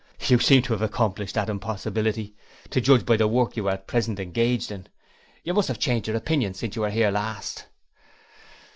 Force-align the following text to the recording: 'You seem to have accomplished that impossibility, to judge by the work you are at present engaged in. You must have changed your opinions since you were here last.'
'You 0.19 0.39
seem 0.39 0.63
to 0.63 0.73
have 0.73 0.81
accomplished 0.81 1.35
that 1.35 1.47
impossibility, 1.47 2.33
to 2.71 2.81
judge 2.81 3.05
by 3.05 3.17
the 3.17 3.27
work 3.27 3.55
you 3.55 3.67
are 3.67 3.73
at 3.73 3.85
present 3.85 4.19
engaged 4.19 4.71
in. 4.71 4.87
You 5.43 5.53
must 5.53 5.67
have 5.67 5.77
changed 5.77 6.07
your 6.07 6.17
opinions 6.17 6.57
since 6.57 6.75
you 6.75 6.81
were 6.81 6.89
here 6.89 7.11
last.' 7.11 7.67